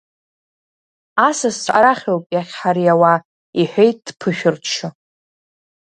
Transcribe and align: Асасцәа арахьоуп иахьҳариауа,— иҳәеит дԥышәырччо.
Асасцәа 1.27 1.71
арахьоуп 1.77 2.25
иахьҳариауа,— 2.35 3.13
иҳәеит 3.59 3.97
дԥышәырччо. 4.05 4.87